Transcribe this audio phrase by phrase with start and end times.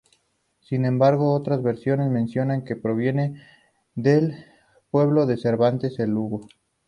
[0.61, 3.39] Sin embargo otras versiones mencionan que proviene
[3.93, 4.33] del
[4.89, 6.47] pueblo de Cervantes en Lugo.